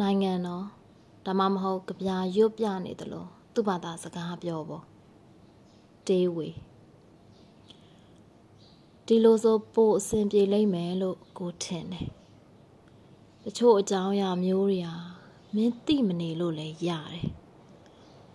[0.00, 0.64] နိုင်ငံတော်
[1.26, 4.84] ဒါမှမဟုတ်ကြပြာရွတ်ပြနေတယ်လို့သူ့ဘာသာစကားပြောပေါ့
[6.06, 6.48] တေးဝေ
[9.06, 12.08] ဒီလိုဆိုပို့အဆင်ပြေလိမ့်မယ်လို့ကိုထင်တယ်
[13.44, 14.94] တချို့အကြောင်းအရာမျိုးတွေဟာ
[15.54, 17.26] မင်းသိမနေလို့လည်းရတယ်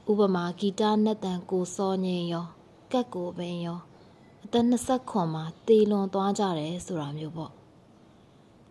[0.10, 2.46] ဥပမာဂီတနဲ့တန်ကိုစောငင်းရော
[2.91, 3.80] ကက်ကိုပင်ရော
[4.46, 7.54] အသက်20ခွန်မှာတေလွန်သွားကြတယ်ဆိုတာမျိုးပေါ့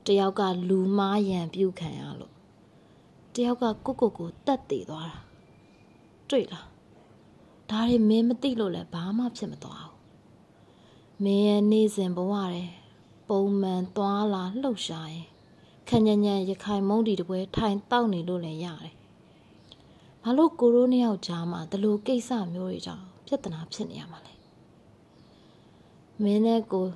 [0.07, 2.38] တယောက်ကလူမားရံပြုတ်ခံရလို့တ
[3.47, 5.17] ယောက်ကကိုကိုကိုတတ်သေးသွားတာ
[6.31, 6.67] တွေ့လား
[7.71, 12.69] ဒါတွေမင်းမသိလို့လည်းဘာမှဖြစ်မသွားဘူးမင်းရဲ့နေစဉ်ဘဝတဲ့
[13.29, 15.27] ပုံမှန်သွားလာလှုပ်ရှားရင်
[15.89, 18.95] ခညညံရခိုင်မုံတီတပွဲထိုင်တောက်နေလို့လည်းရတယ်
[20.23, 24.35] ဘာလို့ကိုရိုးနှစ်ယောက်ကြားမှာဒီလိုကိစ္စမျိုးတွေကြောင့်ပြဿနာဖြစ်နေရမှာလဲ
[26.23, 26.87] မင်းနဲ့ကို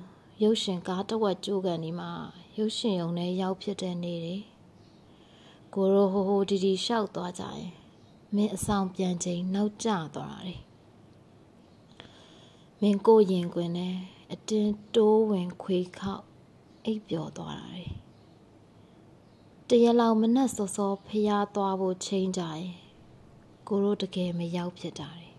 [0.43, 2.11] ရုပ်ရှင်ကားတစ်ဝက်ကြိုးကန်ဒီမှာ
[2.57, 4.35] ရုပ်ရှင်ရုံနဲ့ရောက်ဖြစ်တဲ့နေ့တွေ
[5.73, 7.71] ကိုရိုဟိုဟိုဒီဒီရှောက်သွားကြရင်
[8.35, 10.61] မင်းအဆောင်ပြန်ချိန်နောက်ကျသွားတယ်
[12.81, 13.95] မင်းကိုရင်ခွင်နဲ့
[14.31, 16.23] အတင်းတိုးဝင်ခွေခောက်
[16.85, 17.91] အိပ်ပျော်သွားတာတယ်
[19.69, 22.69] တရက်လောက်မနဲ့စောစောဖျားသွားဖို့ချိန်ကြရင်
[23.67, 25.33] ကိုတို့တကယ်မရောက်ဖြစ်တာတယ်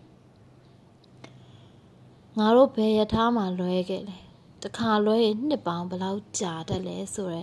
[2.37, 4.17] ငါတို့ဘယ်ရထားမှလွဲခဲ့လဲ
[4.63, 7.41] တခါလွဲရင်နှစ်ပေါင်းဘလောက်ကြာတတ်လဲဆိုရဲ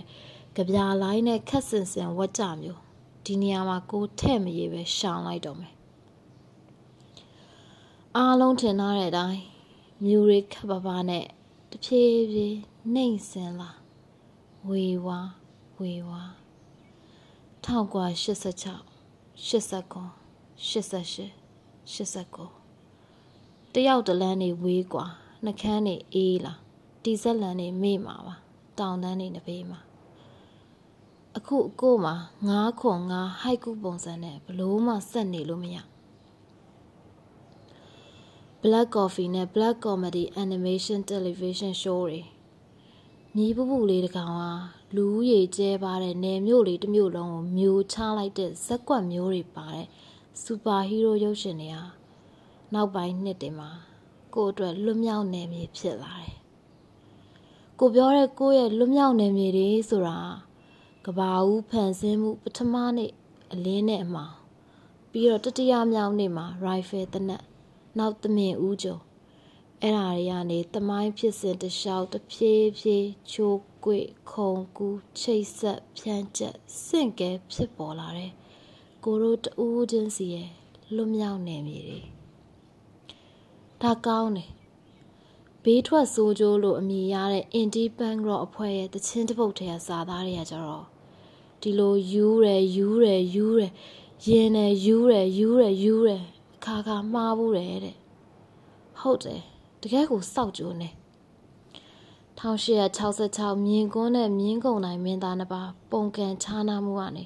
[0.56, 2.80] ကြပြာလိုင်းနဲ့ခက်စင်စင်ဝတ်ကြမျိုး
[3.24, 5.74] ဒီနေရာမှာကိုထဲ့မရေပဲရှောင်လိုက်တော့မယ်
[8.16, 9.40] အားလုံးထင်ထားတဲ့အတိုင်း
[10.04, 11.24] မြူရီခပ်ပါပါနဲ့
[11.70, 12.58] တဖြည်းဖြည်း
[12.94, 13.70] နှိမ့်စင်လာ
[14.68, 15.18] ဝေဝါ
[15.78, 16.22] ဝေဝါ
[17.64, 18.66] 1986
[19.48, 20.04] 89
[20.70, 21.38] 88
[21.94, 25.06] 89တယောက်တလန်းနေဝေးกว่า
[25.44, 26.52] နှကန်းနေအေးလာ
[27.02, 28.34] တီဆက်လန်နေမေ့မှာပါ
[28.78, 29.80] တောင်တန်းနေနဘေးမှာ
[31.37, 32.15] အခုအကိုမှာ
[32.47, 35.77] ငါးခွန်ငါးဟိုက်ကူပုံစံနဲ့ဘလို့မှဆက်နေလို့မရ
[38.63, 42.21] Black Coffee နဲ့ Black Comedy Animation Television Show တွေ
[43.35, 44.51] မြည်ပပူလေးတကောင်ဟာ
[44.95, 49.87] လူဦးရေကျဲပါတဲ့နယ်မြို့လေးတစ်မြို့လုံးကိုမျိုးချလိုက်တဲ့ဇက်ကွက်မျိုးတွေပါတဲ့
[50.43, 51.83] စူပါဟီးရိုးရုပ်ရှင်တွေဟာ
[52.73, 53.69] နောက်ပိုင်းနှစ်တွေမှာ
[54.33, 56.35] ကို့အတွက်လွတ်မြောက်နယ်မြေဖြစ်လာတယ်။
[57.79, 60.17] ကိုပြောတဲ့ကိုယ့်ရဲ့လွတ်မြောက်နယ်မြေတွေဆိုတာ
[61.07, 63.11] ကဘာဦးဖန်ဆင်းမှုပထမနေ့
[63.53, 64.35] အလင်းနဲ့အမှောင်
[65.11, 67.43] ပြီးတော့တတိယမြောက်နေ့မှာ rifle တနက်
[67.97, 69.01] နောက်သမင်ဦးကျော်
[69.81, 73.99] အဲ့ဓာတွေကနေတမိုင်းဖြစ်စဉ်တလျှောက်တဖြည်းဖြည်းချိုးကွေ
[74.31, 74.87] ခုံကူ
[75.19, 76.55] ချိတ်ဆက်ဖြန်းချက်
[76.85, 78.31] စင့်ကဲဖြစ်ပေါ်လာတဲ့
[79.03, 80.49] ကိုတို့တူးချင်းစီရဲ့
[80.95, 81.99] လွတ်မြောက်နေမြေတွေ
[83.81, 84.49] ဒါကောင်းတယ်
[85.63, 90.85] ဘေးထွက်စိုးကြိုးလို့အမည်ရတဲ့ Indie Punk Rock အဖွဲ့ရဲ့တချင်းတစ်ပုတ်ထဲကစာသားတွေကကြတော့
[91.61, 93.71] ဒီလိုယူးတယ်ယူးတယ်ယူးတယ်
[94.27, 96.23] ရင်တယ်ယူးတယ်ယူးတယ်ယူးတယ်
[96.55, 97.95] အခါခါမှားဘူးတယ်တဲ့
[98.99, 99.41] ဟုတ်တယ်
[99.81, 100.89] တကယ်ကိုစောက်ကြိုးနေ
[102.39, 107.25] 1866မြင်းကွန်းနဲ့မြင်းကုံတိုင်းမင်းသားနှစ်ပါးပုံကန်ခြားနာမှုကနေ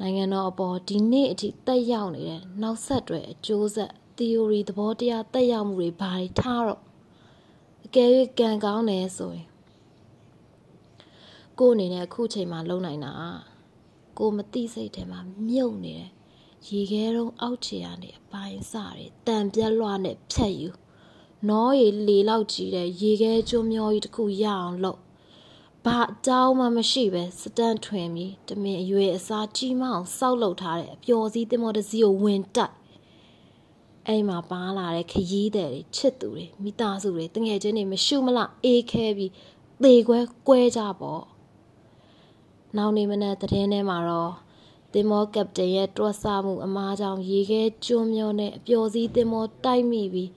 [0.00, 6.91] နိုင်ငံတော်အပေါ်ဒီနေ့အထိတက်ရောက်နေတဲ့နောက်ဆက်တွဲအကျိုးဆက် theory သဘောတရားတက်ရောက်မှုတွေဘာတွေထားတော့အ
[7.94, 9.46] ကယ်၍ကံကောင်းတယ်ဆိုရင်
[11.58, 13.12] ကို့အနေနဲ့အခုချိန်မှာလုံနိုင်တာ
[14.18, 16.10] ကိုမသိစိတ်ထဲမှာမြုပ်နေတယ်
[16.68, 20.68] ရေခဲတုံးအောက်ခြေကနေအပိုင်းစတွေတန်ပြက်လွှားနဲ့ဖြတ်ယူ
[21.48, 25.00] နောရီလေလောက်ကြီးတဲ့ရေခဲကျွန်းမျောကြီးတစ်ခုရအောင်လုပ်
[25.84, 32.72] ဘာအကြောင်းမှမရှိပဲစတန်ထွင်ပြီးတမင်အရွယ်အစားကြီးမအောင်စောက်လုပ်ထားတဲ့အပျော်စီးတင်မောတစည်းကိုဝင်တက်
[34.06, 39.32] အဲ့မှာပါလာတဲ့ခရီးသည်တွေချစ်သူတွေမိသားစုတွေတငယ်ချင်းတွေမရှုမလအေးခဲပြီး
[39.82, 40.18] သေခွဲ
[40.48, 41.22] ကွဲကြပေါ့
[42.76, 44.32] နောက်နေမနဲ့တည်င်းထဲမှာတော့
[44.92, 50.30] တင်မောကပတိန်ရဲ့တွတ်ဆမှုအမားကြောင့်ရေခဲကျွန်းမျောနဲ့အပျော်စီးတင်မောတိုက်မိပြီး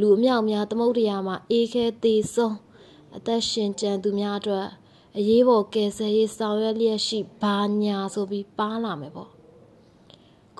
[0.00, 2.56] လူအမြောက်များသမုဒ္ဒရာမှာအေးခဲသေးဆုံး
[3.16, 4.66] အသက်ရှင်ကြံသူများအတွက်
[5.16, 9.35] အရေးပေါ်ကယ်ဆယ်ရေးဆောင်ရွက်လျက်ရှိဘာညာဆိုပြီးပါလာမယ်ပေါ့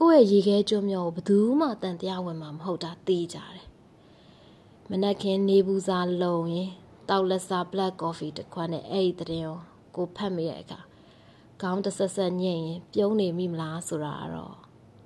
[0.00, 3.66] ကိုယ့်ရဲ့ရေခဲကျွန်းမြော်ကိုဘယ်သူမှတန်တရားဝင်မှာမဟုတ်တာသိကြတယ်
[4.90, 6.70] မနက်ခင်းနေဘူးစားလုံရင်
[7.08, 9.56] တောက်လက်စား black coffee တစ်ခွက်နဲ့အဲ့ဒီတဲ့ကို
[9.96, 10.80] ကိုဖတ်မိတဲ့အခါ
[11.60, 14.54] ခေါင်းတဆက်ဆက်ညင်ရင်ပြုံးနေမိမလားဆိုတာတော့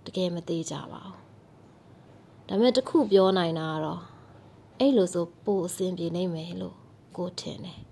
[0.06, 1.16] တကယ်မသေးကြပါဘူး
[2.48, 4.00] ဒါပေမဲ့တခုပြောနိုင်တာကတော့
[4.78, 6.76] အဲ့လိုဆိုပိုအဆင်ပြေနိုင်မယ်လို့
[7.16, 7.89] ကိုထင်တယ်